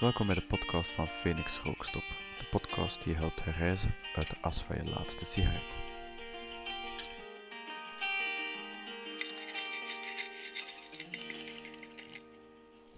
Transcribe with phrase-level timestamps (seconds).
[0.00, 2.02] Welkom bij de podcast van Phoenix Rookstop,
[2.38, 5.76] de podcast die je helpt herreizen uit de as van je laatste sigaret.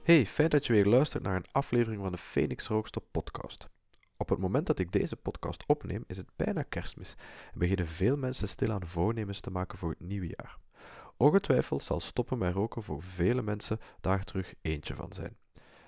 [0.03, 3.69] Hey, fijn dat je weer luistert naar een aflevering van de Phoenix Rookstop podcast.
[4.17, 7.15] Op het moment dat ik deze podcast opneem, is het bijna kerstmis
[7.53, 10.59] en beginnen veel mensen stilaan voornemens te maken voor het nieuwe jaar.
[11.17, 15.37] Ongetwijfeld zal stoppen met roken voor vele mensen daar terug eentje van zijn.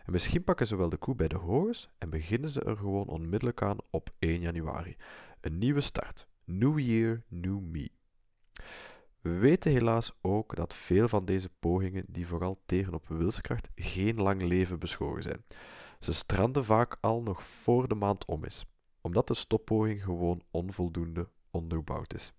[0.04, 3.06] En misschien pakken ze wel de koe bij de horens en beginnen ze er gewoon
[3.06, 4.96] onmiddellijk aan op 1 januari.
[5.40, 6.26] Een nieuwe start.
[6.44, 7.90] New Year, New Me.
[9.20, 14.20] We weten helaas ook dat veel van deze pogingen, die vooral tegen op wilskracht, geen
[14.20, 15.44] lang leven beschoren zijn.
[15.98, 18.66] Ze stranden vaak al nog voor de maand om is,
[19.00, 22.32] omdat de stoppoging gewoon onvoldoende onderbouwd is.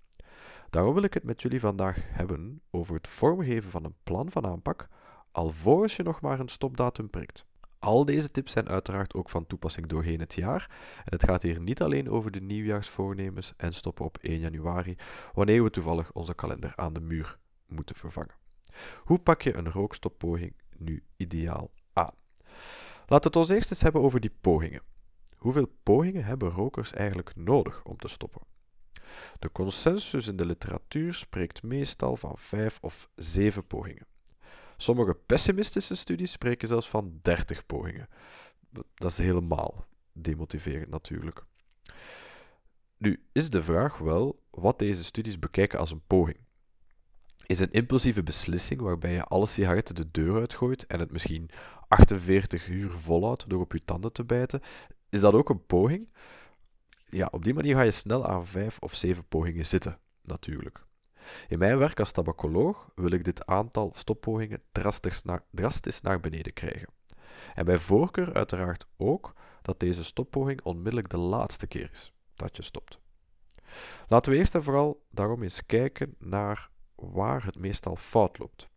[0.69, 4.45] Daarom wil ik het met jullie vandaag hebben over het vormgeven van een plan van
[4.45, 4.87] aanpak,
[5.31, 7.45] alvorens je nog maar een stopdatum prikt.
[7.85, 10.69] Al deze tips zijn uiteraard ook van toepassing doorheen het jaar.
[10.97, 14.95] En het gaat hier niet alleen over de nieuwjaarsvoornemens en stoppen op 1 januari,
[15.33, 18.35] wanneer we toevallig onze kalender aan de muur moeten vervangen.
[19.03, 22.13] Hoe pak je een rookstoppoging nu ideaal aan?
[23.05, 24.81] Laten we het ons eerst eens hebben over die pogingen.
[25.37, 28.41] Hoeveel pogingen hebben rokers eigenlijk nodig om te stoppen?
[29.39, 34.05] De consensus in de literatuur spreekt meestal van 5 of 7 pogingen.
[34.77, 38.09] Sommige pessimistische studies spreken zelfs van 30 pogingen.
[38.95, 41.43] Dat is helemaal demotiverend natuurlijk.
[42.97, 46.37] Nu is de vraag wel wat deze studies bekijken als een poging.
[47.45, 51.49] Is een impulsieve beslissing waarbij je alle sigaretten de deur uitgooit en het misschien
[51.87, 54.61] 48 uur volhoudt door op je tanden te bijten,
[55.09, 56.09] is dat ook een poging?
[57.09, 60.84] Ja, op die manier ga je snel aan 5 of 7 pogingen zitten, natuurlijk.
[61.47, 66.53] In mijn werk als tabacoloog wil ik dit aantal stoppogingen drastisch naar, drastisch naar beneden
[66.53, 66.87] krijgen.
[67.53, 72.63] En bij voorkeur uiteraard ook dat deze stoppoging onmiddellijk de laatste keer is dat je
[72.63, 72.99] stopt.
[74.07, 78.69] Laten we eerst en vooral daarom eens kijken naar waar het meestal fout loopt.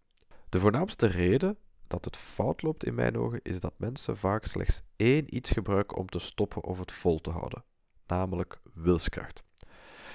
[0.48, 4.82] De voornaamste reden dat het fout loopt in mijn ogen is dat mensen vaak slechts
[4.96, 7.64] één iets gebruiken om te stoppen of het vol te houden,
[8.06, 9.44] namelijk wilskracht.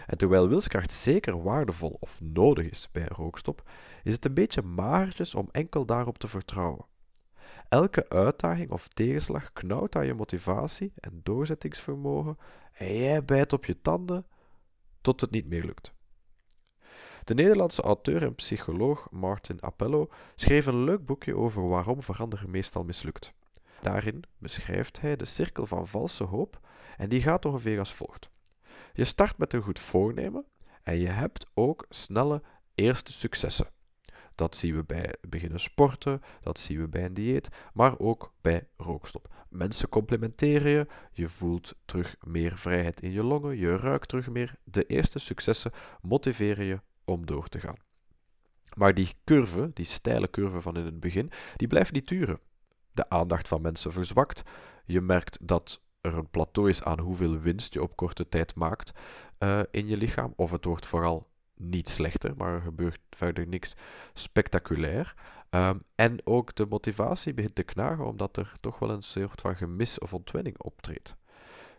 [0.07, 3.69] En terwijl wilskracht zeker waardevol of nodig is bij een rookstop,
[4.03, 6.85] is het een beetje magertjes om enkel daarop te vertrouwen.
[7.69, 12.37] Elke uitdaging of tegenslag knauwt aan je motivatie en doorzettingsvermogen
[12.73, 14.25] en jij bijt op je tanden
[15.01, 15.93] tot het niet meer lukt.
[17.23, 22.83] De Nederlandse auteur en psycholoog Martin Appello schreef een leuk boekje over waarom veranderen meestal
[22.83, 23.33] mislukt.
[23.81, 26.59] Daarin beschrijft hij de cirkel van valse hoop
[26.97, 28.29] en die gaat ongeveer als volgt.
[28.95, 30.45] Je start met een goed voornemen
[30.83, 32.41] en je hebt ook snelle
[32.75, 33.67] eerste successen.
[34.35, 38.67] Dat zien we bij beginnen sporten, dat zien we bij een dieet, maar ook bij
[38.77, 39.45] rookstop.
[39.49, 44.55] Mensen complimenteren je, je voelt terug meer vrijheid in je longen, je ruikt terug meer.
[44.63, 45.71] De eerste successen
[46.01, 47.77] motiveren je om door te gaan.
[48.73, 52.39] Maar die curve, die steile curve van in het begin, die blijft niet duren.
[52.91, 54.41] De aandacht van mensen verzwakt.
[54.85, 58.91] Je merkt dat er een plateau is aan hoeveel winst je op korte tijd maakt
[59.39, 60.33] uh, in je lichaam.
[60.35, 63.75] Of het wordt vooral niet slechter, maar er gebeurt verder niks
[64.13, 65.15] spectaculair.
[65.49, 69.55] Um, en ook de motivatie begint te knagen, omdat er toch wel een soort van
[69.55, 71.15] gemis of ontwenning optreedt.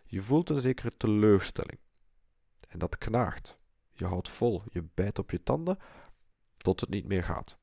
[0.05, 1.79] Je voelt een zekere teleurstelling.
[2.67, 3.57] En dat knaagt.
[3.91, 5.79] Je houdt vol, je bijt op je tanden
[6.57, 7.57] tot het niet meer gaat.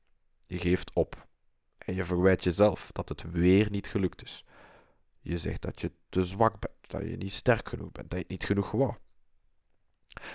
[0.45, 1.27] Je geeft op.
[1.77, 4.45] En je verwijt jezelf dat het weer niet gelukt is.
[5.23, 8.25] Je zegt dat je te zwak bent, dat je niet sterk genoeg bent, dat je
[8.27, 8.93] niet genoeg wou.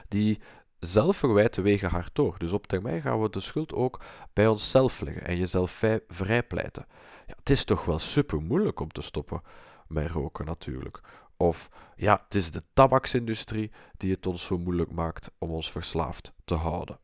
[0.09, 0.41] Die
[0.79, 2.39] zelfverwijten wegen hard door.
[2.39, 6.87] Dus op termijn gaan we de schuld ook bij onszelf leggen en jezelf vrijpleiten.
[7.27, 9.43] Ja, het is toch wel super moeilijk om te stoppen
[9.87, 11.01] met roken natuurlijk.
[11.37, 16.33] Of ja, het is de tabaksindustrie die het ons zo moeilijk maakt om ons verslaafd
[16.45, 16.99] te houden.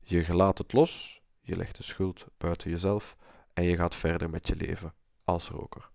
[0.00, 3.16] Je laat het los, je legt de schuld buiten jezelf
[3.52, 5.90] en je gaat verder met je leven als roker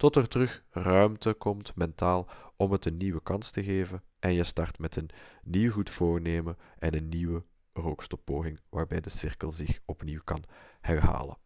[0.00, 4.44] tot er terug ruimte komt mentaal om het een nieuwe kans te geven en je
[4.44, 5.10] start met een
[5.42, 7.42] nieuw goed voornemen en een nieuwe
[7.72, 10.44] rookstoppoging waarbij de cirkel zich opnieuw kan
[10.80, 11.38] herhalen.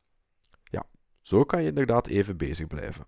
[0.65, 0.87] Ja,
[1.23, 3.07] zo kan je inderdaad even bezig blijven.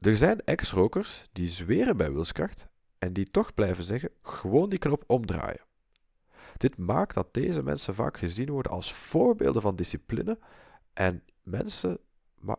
[0.00, 2.68] Er zijn ex-rokers die zweren bij wilskracht
[2.98, 5.66] en die toch blijven zeggen: gewoon die knop omdraaien.
[6.56, 10.38] Dit maakt dat deze mensen vaak gezien worden als voorbeelden van discipline
[10.92, 11.98] en mensen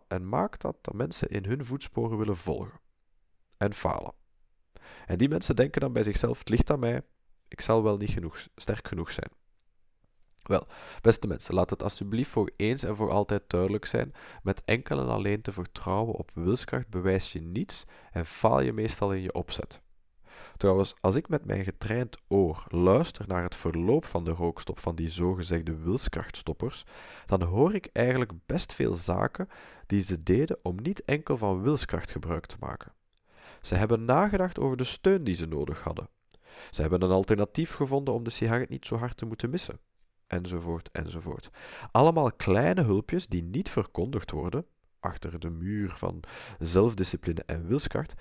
[0.08, 2.80] en maakt dat dat mensen in hun voetsporen willen volgen
[3.58, 4.14] en falen.
[5.06, 7.02] En die mensen denken dan bij zichzelf: het ligt aan mij,
[7.48, 9.30] ik zal wel niet genoeg, sterk genoeg zijn.
[10.44, 10.68] Wel,
[11.02, 15.10] beste mensen, laat het alsjeblieft voor eens en voor altijd duidelijk zijn: met enkel en
[15.10, 19.82] alleen te vertrouwen op wilskracht bewijs je niets en faal je meestal in je opzet.
[20.58, 24.96] Trouwens, als ik met mijn getraind oor luister naar het verloop van de rookstop van
[24.96, 26.86] die zogezegde wilskrachtstoppers,
[27.26, 29.50] dan hoor ik eigenlijk best veel zaken
[29.88, 32.92] die ze deden om niet enkel van wilskracht gebruik te maken.
[33.62, 36.10] Ze hebben nagedacht over de steun die ze nodig hadden.
[36.72, 39.80] Ze hebben een alternatief gevonden om de sigaret niet zo hard te moeten missen.
[40.28, 41.50] Enzovoort, enzovoort.
[41.92, 44.66] Allemaal kleine hulpjes die niet verkondigd worden,
[45.00, 46.20] achter de muur van
[46.60, 48.14] zelfdiscipline en wilskracht,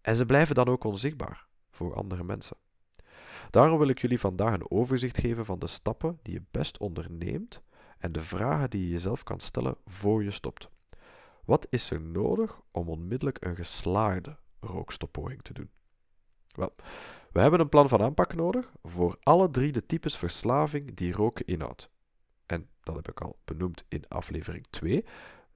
[0.00, 1.46] en ze blijven dan ook onzichtbaar
[1.76, 2.56] voor andere mensen.
[3.50, 7.62] Daarom wil ik jullie vandaag een overzicht geven van de stappen die je best onderneemt
[7.98, 10.68] en de vragen die je jezelf kan stellen voor je stopt.
[11.44, 15.70] Wat is er nodig om onmiddellijk een geslaagde rookstoppoging te doen?
[16.48, 16.74] Wel,
[17.32, 21.46] we hebben een plan van aanpak nodig voor alle drie de types verslaving die roken
[21.46, 21.90] inhoudt.
[22.46, 25.04] En dat heb ik al benoemd in aflevering 2.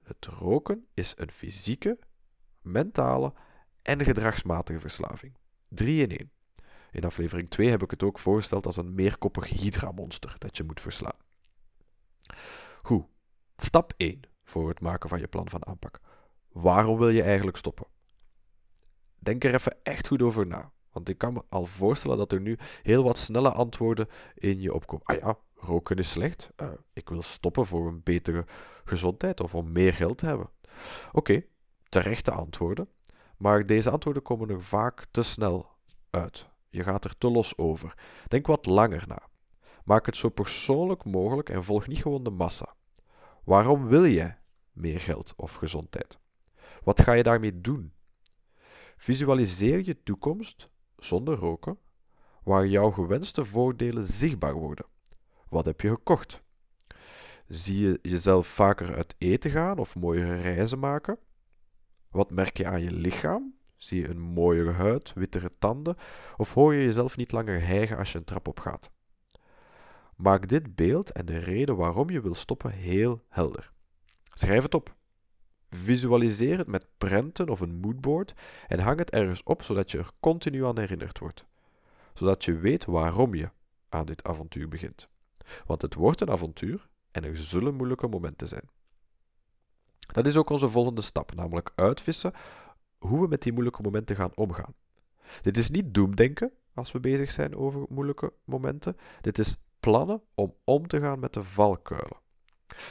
[0.03, 1.99] Het roken is een fysieke,
[2.61, 3.33] mentale
[3.81, 5.33] en gedragsmatige verslaving.
[5.73, 6.31] 3 in 1.
[6.91, 10.81] In aflevering 2 heb ik het ook voorgesteld als een meerkoppig hydramonster dat je moet
[10.81, 11.17] verslaan.
[12.81, 13.05] Goed,
[13.57, 15.99] stap 1 voor het maken van je plan van aanpak.
[16.51, 17.87] Waarom wil je eigenlijk stoppen?
[19.19, 20.71] Denk er even echt goed over na.
[20.91, 24.73] Want ik kan me al voorstellen dat er nu heel wat snelle antwoorden in je
[24.73, 25.05] opkomen.
[25.05, 26.49] Ah ja, roken is slecht.
[26.57, 28.45] Uh, ik wil stoppen voor een betere
[28.83, 30.49] gezondheid of om meer geld te hebben.
[31.11, 31.43] Oké,
[31.89, 32.87] terechte antwoorden.
[33.41, 35.69] Maar deze antwoorden komen er vaak te snel
[36.09, 36.47] uit.
[36.69, 37.97] Je gaat er te los over.
[38.27, 39.21] Denk wat langer na.
[39.83, 42.73] Maak het zo persoonlijk mogelijk en volg niet gewoon de massa.
[43.43, 44.33] Waarom wil je
[44.71, 46.19] meer geld of gezondheid?
[46.83, 47.93] Wat ga je daarmee doen?
[48.97, 51.77] Visualiseer je toekomst zonder roken,
[52.43, 54.85] waar jouw gewenste voordelen zichtbaar worden.
[55.49, 56.41] Wat heb je gekocht?
[57.47, 61.17] Zie je jezelf vaker uit eten gaan of mooiere reizen maken?
[62.11, 63.53] Wat merk je aan je lichaam?
[63.75, 65.97] Zie je een mooiere huid, wittere tanden
[66.37, 68.89] of hoor je jezelf niet langer hijgen als je een trap opgaat?
[70.15, 73.71] Maak dit beeld en de reden waarom je wil stoppen heel helder.
[74.33, 74.95] Schrijf het op.
[75.69, 78.33] Visualiseer het met prenten of een moodboard
[78.67, 81.45] en hang het ergens op zodat je er continu aan herinnerd wordt.
[82.13, 83.49] Zodat je weet waarom je
[83.89, 85.07] aan dit avontuur begint.
[85.65, 88.69] Want het wordt een avontuur en er zullen moeilijke momenten zijn.
[90.07, 92.33] Dat is ook onze volgende stap, namelijk uitvissen
[92.97, 94.73] hoe we met die moeilijke momenten gaan omgaan.
[95.41, 98.97] Dit is niet doemdenken als we bezig zijn over moeilijke momenten.
[99.21, 102.17] Dit is plannen om om te gaan met de valkuilen.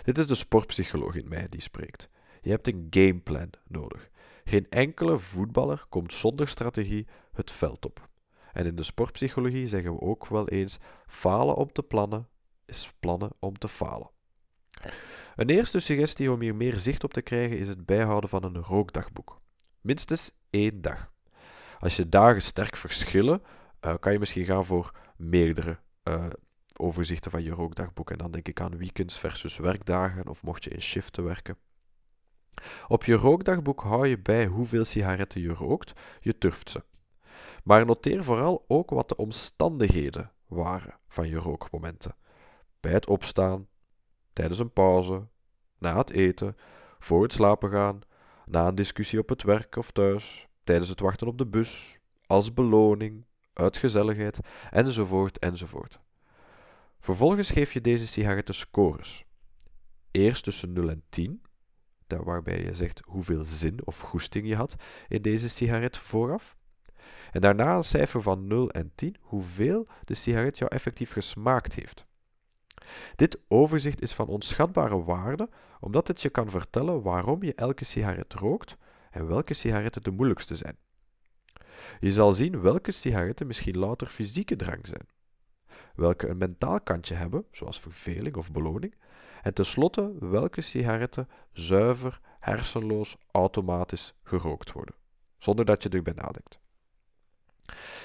[0.03, 2.09] Dit is de sportpsycholoog in mij die spreekt.
[2.43, 4.11] Je hebt een gameplan nodig.
[4.45, 8.09] Geen enkele voetballer komt zonder strategie het veld op.
[8.53, 12.29] En in de sportpsychologie zeggen we ook wel eens: falen om te plannen
[12.71, 14.11] is plannen om te falen.
[15.41, 18.57] Een eerste suggestie om hier meer zicht op te krijgen is het bijhouden van een
[18.57, 19.41] rookdagboek.
[19.81, 21.13] Minstens één dag.
[21.79, 23.43] Als je dagen sterk verschillen,
[23.85, 26.27] uh, kan je misschien gaan voor meerdere uh,
[26.77, 28.11] overzichten van je rookdagboek.
[28.11, 31.57] En dan denk ik aan weekends versus werkdagen of mocht je in shiften werken.
[32.89, 36.83] Op je rookdagboek hou je bij hoeveel sigaretten je rookt, je turft ze.
[37.65, 42.17] Maar noteer vooral ook wat de omstandigheden waren van je rookmomenten.
[42.81, 43.69] Bij het opstaan,
[44.33, 45.29] tijdens een pauze,
[45.81, 46.57] na het eten,
[46.99, 48.01] voor het slapen gaan,
[48.47, 52.55] na een discussie op het werk of thuis, tijdens het wachten op de bus, als
[52.55, 54.39] beloning, uit gezelligheid,
[54.71, 56.01] enzovoort, enzovoort.
[57.01, 59.25] Vervolgens geef je deze sigaretten scores.
[60.11, 61.43] Eerst tussen 0 en 10,
[62.07, 64.75] waarbij je zegt hoeveel zin of goesting je had
[65.09, 66.57] in deze sigaret vooraf.
[67.31, 72.07] En daarna een cijfer van 0 en 10, hoeveel de sigaret jou effectief gesmaakt heeft.
[73.17, 75.49] Dit overzicht is van onschatbare waarde,
[75.81, 78.77] omdat het je kan vertellen waarom je elke sigaret rookt
[79.11, 80.77] en welke sigaretten de moeilijkste zijn.
[82.01, 85.09] Je zal zien welke sigaretten misschien louter fysieke drang zijn,
[85.95, 88.95] welke een mentaal kantje hebben, zoals verveling of beloning,
[89.43, 94.95] en tenslotte welke sigaretten zuiver, hersenloos, automatisch gerookt worden,
[95.39, 96.60] zonder dat je erbij nadenkt.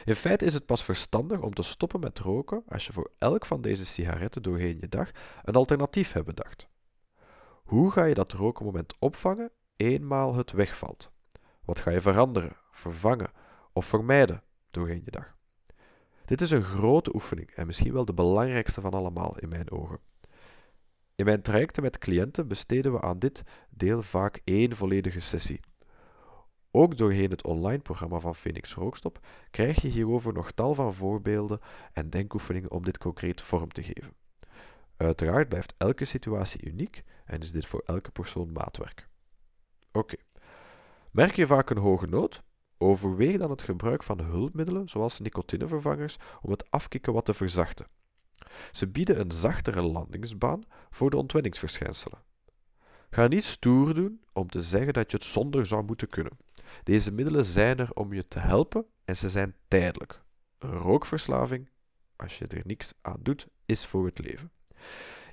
[0.05, 3.45] In feite is het pas verstandig om te stoppen met roken als je voor elk
[3.45, 5.11] van deze sigaretten doorheen je dag
[5.43, 6.67] een alternatief hebt bedacht.
[7.63, 11.11] Hoe ga je dat rokenmoment opvangen eenmaal het wegvalt?
[11.65, 13.31] Wat ga je veranderen, vervangen
[13.73, 15.35] of vermijden doorheen je dag?
[16.25, 19.99] Dit is een grote oefening en misschien wel de belangrijkste van allemaal in mijn ogen.
[21.15, 25.59] In mijn trajecten met cliënten besteden we aan dit deel vaak één volledige sessie.
[26.77, 29.19] Ook doorheen het online programma van Phoenix Rookstop
[29.51, 31.59] krijg je hierover nog tal van voorbeelden
[31.93, 34.13] en denkoefeningen om dit concreet vorm te geven.
[34.97, 39.07] Uiteraard blijft elke situatie uniek en is dit voor elke persoon maatwerk.
[39.91, 40.15] Oké.
[41.11, 42.43] Merk je vaak een hoge nood?
[42.77, 47.87] Overweeg dan het gebruik van hulpmiddelen zoals nicotinevervangers om het afkicken wat te verzachten.
[48.71, 52.19] Ze bieden een zachtere landingsbaan voor de ontwenningsverschijnselen.
[53.09, 56.37] Ga niet stoer doen om te zeggen dat je het zonder zou moeten kunnen.
[56.83, 60.21] Deze middelen zijn er om je te helpen en ze zijn tijdelijk.
[60.59, 61.69] Een rookverslaving,
[62.15, 64.51] als je er niks aan doet, is voor het leven.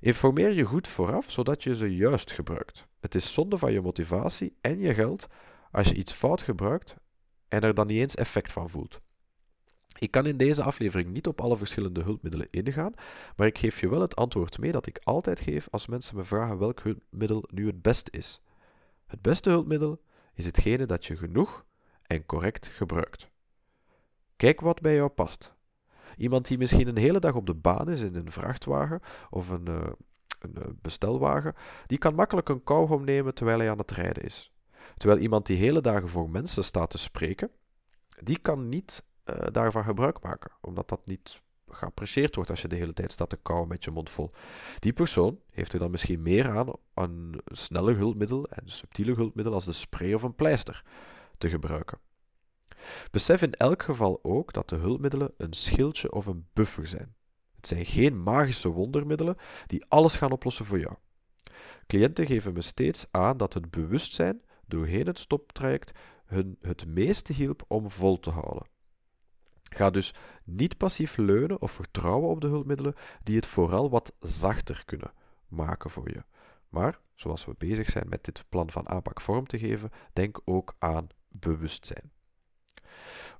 [0.01, 2.87] Informeer je goed vooraf, zodat je ze juist gebruikt.
[3.01, 5.27] Het is zonde van je motivatie en je geld
[5.71, 6.97] als je iets fout gebruikt
[7.49, 9.01] en er dan niet eens effect van voelt.
[9.99, 12.95] Ik kan in deze aflevering niet op alle verschillende hulpmiddelen ingaan,
[13.37, 16.25] maar ik geef je wel het antwoord mee dat ik altijd geef als mensen me
[16.25, 18.41] vragen welk hulpmiddel nu het beste is.
[19.07, 20.03] Het beste hulpmiddel
[20.35, 21.65] is hetgene dat je genoeg
[22.03, 23.31] en correct gebruikt.
[24.37, 25.55] Kijk wat bij jou past.
[26.17, 29.69] Iemand die misschien een hele dag op de baan is in een vrachtwagen of een,
[29.69, 29.87] uh,
[30.39, 31.55] een uh, bestelwagen,
[31.87, 34.53] die kan makkelijk een kauwgom nemen terwijl hij aan het rijden is.
[34.97, 37.51] Terwijl iemand die hele dagen voor mensen staat te spreken,
[38.23, 41.41] die kan niet uh, daarvan gebruik maken, omdat dat niet
[41.73, 44.31] geapprecieerd wordt als je de hele tijd staat te kauwen met je mond vol.
[44.79, 49.64] Die persoon heeft er dan misschien meer aan een sneller hulpmiddel en subtiele hulpmiddel als
[49.64, 50.85] de spray of een pleister
[51.38, 51.99] te gebruiken.
[53.11, 57.14] Besef in elk geval ook dat de hulpmiddelen een schildje of een buffer zijn.
[57.57, 59.37] Het zijn geen magische wondermiddelen
[59.67, 60.95] die alles gaan oplossen voor jou.
[61.87, 67.64] Cliënten geven me steeds aan dat het bewustzijn doorheen het stoptraject hun het meeste hielp
[67.69, 68.67] om vol te houden.
[69.75, 70.14] Ga dus
[70.45, 75.12] niet passief leunen of vertrouwen op de hulpmiddelen die het vooral wat zachter kunnen
[75.49, 76.23] maken voor je.
[76.69, 80.75] Maar, zoals we bezig zijn met dit plan van aanpak vorm te geven, denk ook
[80.79, 82.11] aan bewustzijn.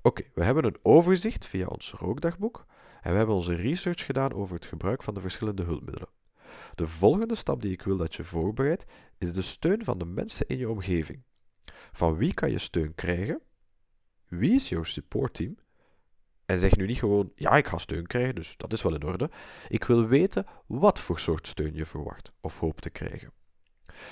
[0.01, 2.65] Oké, we hebben een overzicht via ons rookdagboek
[3.01, 6.09] en we hebben onze research gedaan over het gebruik van de verschillende hulpmiddelen.
[6.75, 8.85] De volgende stap die ik wil dat je voorbereidt,
[9.17, 11.23] is de steun van de mensen in je omgeving.
[11.91, 13.41] Van wie kan je steun krijgen?
[14.27, 15.57] Wie is jouw supportteam?
[16.45, 19.03] En zeg nu niet gewoon, ja, ik ga steun krijgen, dus dat is wel in
[19.03, 19.29] orde.
[19.67, 23.31] Ik wil weten wat voor soort steun je verwacht of hoopt te krijgen.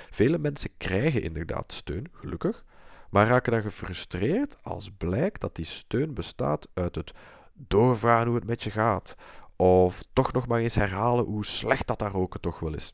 [0.10, 2.66] Vele mensen krijgen inderdaad steun, gelukkig,
[3.10, 7.12] maar raken dan gefrustreerd als blijkt dat die steun bestaat uit het
[7.54, 9.16] doorvragen hoe het met je gaat,
[9.56, 12.94] of toch nog maar eens herhalen hoe slecht dat daar roken toch wel is.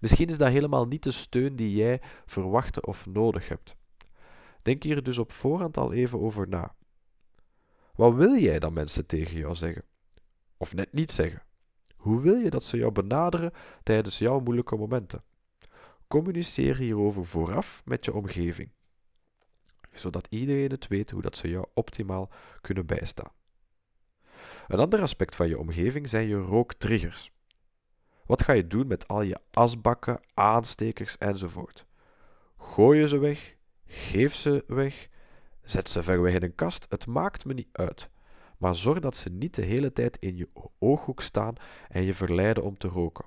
[0.00, 3.76] Misschien is dat helemaal niet de steun die jij verwachtte of nodig hebt.
[4.62, 6.74] Denk hier dus op voorhand al even over na.
[7.96, 9.84] Wat wil jij dat mensen tegen jou zeggen?
[10.56, 11.42] Of net niet zeggen?
[11.96, 15.24] Hoe wil je dat ze jou benaderen tijdens jouw moeilijke momenten?
[16.08, 18.70] Communiceer hierover vooraf met je omgeving,
[19.92, 23.32] zodat iedereen het weet hoe dat ze jou optimaal kunnen bijstaan.
[24.66, 27.30] Een ander aspect van je omgeving zijn je rooktriggers.
[28.26, 31.86] Wat ga je doen met al je asbakken, aanstekers enzovoort?
[32.56, 33.56] Gooi je ze weg?
[33.84, 35.08] Geef ze weg?
[35.66, 38.10] Zet ze ver weg in een kast, het maakt me niet uit.
[38.58, 41.54] Maar zorg dat ze niet de hele tijd in je ooghoek staan
[41.88, 43.24] en je verleiden om te roken.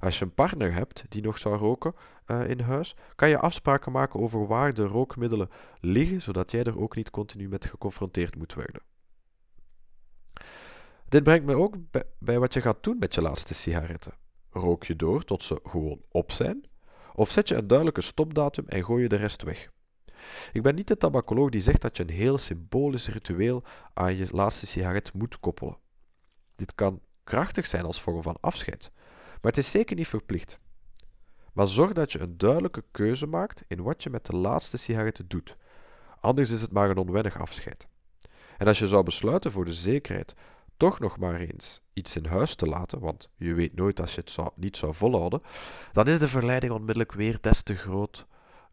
[0.00, 1.94] Als je een partner hebt die nog zou roken
[2.26, 5.50] uh, in huis, kan je afspraken maken over waar de rookmiddelen
[5.80, 8.82] liggen, zodat jij er ook niet continu met geconfronteerd moet worden.
[11.08, 11.74] Dit brengt me ook
[12.18, 14.12] bij wat je gaat doen met je laatste sigaretten.
[14.50, 16.68] Rook je door tot ze gewoon op zijn?
[17.14, 19.74] Of zet je een duidelijke stopdatum en gooi je de rest weg?
[20.52, 23.62] Ik ben niet de tabacoloog die zegt dat je een heel symbolisch ritueel
[23.94, 25.78] aan je laatste sigaret moet koppelen.
[26.56, 28.90] Dit kan krachtig zijn als vorm van afscheid,
[29.40, 30.58] maar het is zeker niet verplicht.
[31.52, 35.28] Maar zorg dat je een duidelijke keuze maakt in wat je met de laatste sigaretten
[35.28, 35.56] doet.
[36.20, 37.86] Anders is het maar een onwennig afscheid.
[38.58, 40.34] En als je zou besluiten voor de zekerheid
[40.76, 44.20] toch nog maar eens iets in huis te laten, want je weet nooit als je
[44.20, 45.42] het zou, niet zou volhouden,
[45.92, 48.26] dan is de verleiding onmiddellijk weer des te groot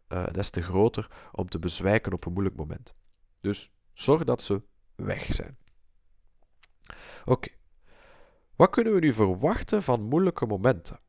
[0.08, 2.94] uh, des te groter om te bezwijken op een moeilijk moment.
[3.40, 4.62] Dus zorg dat ze
[4.94, 5.56] weg zijn.
[7.24, 7.48] Oké,
[8.56, 11.00] wat kunnen we nu verwachten van moeilijke momenten?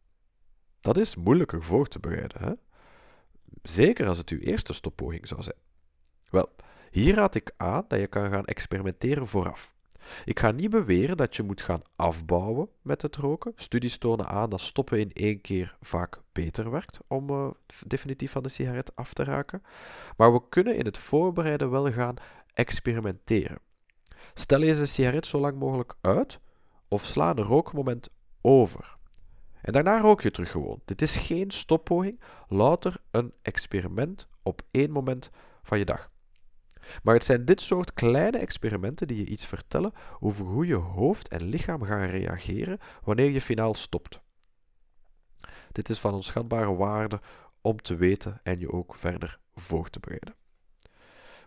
[0.79, 2.53] Dat is moeilijker voor te bereiden, hè?
[3.61, 5.57] zeker als het uw eerste stoppoging zou zijn.
[6.29, 6.55] Wel,
[6.91, 9.74] hier raad ik aan dat je kan gaan experimenteren vooraf.
[10.25, 13.53] Ik ga niet beweren dat je moet gaan afbouwen met het roken.
[13.55, 17.47] Studies tonen aan dat stoppen in één keer vaak beter werkt om uh,
[17.87, 19.63] definitief van de sigaret af te raken.
[20.17, 22.15] Maar we kunnen in het voorbereiden wel gaan
[22.53, 23.59] experimenteren.
[24.33, 26.39] Stel eens een sigaret zo lang mogelijk uit
[26.87, 28.09] of sla een rookmoment
[28.41, 28.95] over.
[29.61, 30.81] En daarna rook je terug gewoon.
[30.85, 35.29] Dit is geen stoppoging, louter een experiment op één moment
[35.63, 36.09] van je dag.
[37.03, 41.27] Maar het zijn dit soort kleine experimenten die je iets vertellen over hoe je hoofd
[41.27, 44.21] en lichaam gaan reageren wanneer je finaal stopt.
[45.71, 47.19] Dit is van onschatbare waarde
[47.61, 50.35] om te weten en je ook verder voor te bereiden.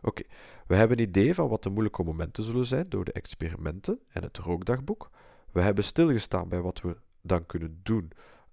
[0.03, 0.23] Oké,
[0.67, 4.23] we hebben een idee van wat de moeilijke momenten zullen zijn door de experimenten en
[4.23, 5.11] het rookdagboek.
[5.53, 8.11] We hebben stilgestaan bij wat we dan kunnen doen,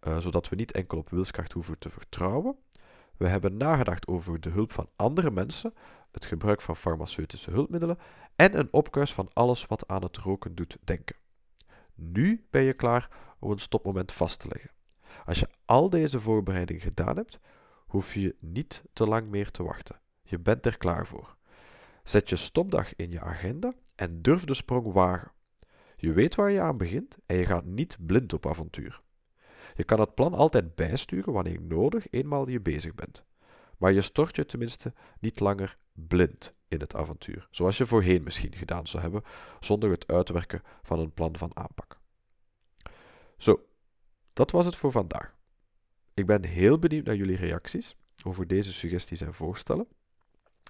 [0.08, 2.56] uh, zodat we niet enkel op wilskracht hoeven te vertrouwen.
[3.18, 5.74] We hebben nagedacht over de hulp van andere mensen,
[6.16, 7.98] het gebruik van farmaceutische hulpmiddelen
[8.36, 11.16] en een opkuis van alles wat aan het roken doet denken.
[11.96, 14.72] Nu ben je klaar om een stopmoment vast te leggen.
[15.26, 17.40] Als je al deze voorbereidingen gedaan hebt,
[17.86, 20.00] hoef je niet te lang meer te wachten.
[20.22, 21.36] Je bent er klaar voor.
[22.04, 25.32] Zet je stopdag in je agenda en durf de sprong wagen.
[25.96, 29.02] Je weet waar je aan begint en je gaat niet blind op avontuur.
[29.76, 33.24] Je kan het plan altijd bijsturen wanneer nodig, eenmaal je bezig bent.
[33.78, 38.56] Maar je stort je tenminste niet langer blind in het avontuur, zoals je voorheen misschien
[38.56, 39.24] gedaan zou hebben,
[39.60, 42.00] zonder het uitwerken van een plan van aanpak.
[43.38, 43.66] Zo,
[44.34, 45.36] dat was het voor vandaag.
[46.14, 49.88] Ik ben heel benieuwd naar jullie reacties over deze suggesties en voorstellen.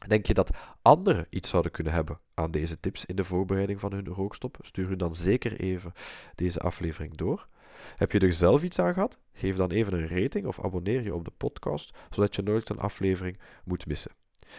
[0.08, 3.94] Denk je dat anderen iets zouden kunnen hebben aan deze tips in de voorbereiding van
[3.94, 4.58] hun rookstop?
[4.62, 5.94] Stuur hun dan zeker even
[6.36, 7.48] deze aflevering door.
[7.96, 9.18] Heb je er zelf iets aan gehad?
[9.34, 12.80] Geef dan even een rating of abonneer je op de podcast, zodat je nooit een
[12.80, 14.12] aflevering moet missen.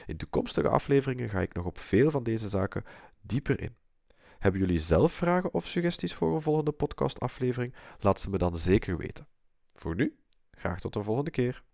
[0.07, 2.85] In toekomstige afleveringen ga ik nog op veel van deze zaken
[3.21, 3.75] dieper in.
[4.39, 7.75] Hebben jullie zelf vragen of suggesties voor een volgende podcastaflevering?
[8.01, 9.27] Laat ze me dan zeker weten.
[9.75, 10.17] Voor nu,
[10.51, 11.63] graag tot de volgende keer.